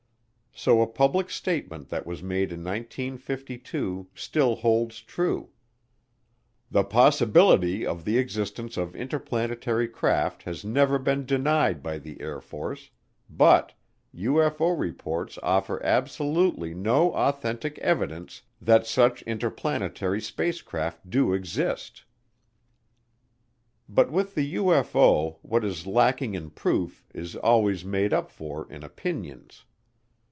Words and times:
So 0.53 0.81
a 0.81 0.85
public 0.85 1.29
statement 1.31 1.87
that 1.89 2.05
was 2.05 2.21
made 2.21 2.51
in 2.51 2.61
1952 2.63 4.09
still 4.13 4.55
holds 4.57 5.01
true: 5.01 5.49
"The 6.69 6.83
possibility 6.83 7.83
of 7.87 8.03
the 8.05 8.17
existence 8.19 8.75
of 8.77 8.95
interplanetary 8.95 9.87
craft 9.87 10.43
has 10.43 10.63
never 10.65 10.99
been 10.99 11.25
denied 11.25 11.81
by 11.81 11.97
the 11.99 12.19
Air 12.21 12.41
Force, 12.41 12.91
but 13.27 13.73
UFO 14.13 14.77
reports 14.77 15.39
offer 15.41 15.81
absolutely 15.83 16.73
no 16.75 17.11
authentic 17.15 17.79
evidence 17.79 18.43
that 18.61 18.85
such 18.85 19.23
interplanetary 19.23 20.21
spacecraft 20.21 21.09
do 21.09 21.33
exist." 21.33 22.03
But 23.89 24.11
with 24.11 24.35
the 24.35 24.55
UFO, 24.55 25.39
what 25.41 25.63
is 25.65 25.87
lacking 25.87 26.35
in 26.35 26.49
proof 26.51 27.03
is 27.15 27.35
always 27.37 27.83
made 27.85 28.13
up 28.13 28.29
for 28.29 28.69
in 28.69 28.83
opinions. 28.83 29.63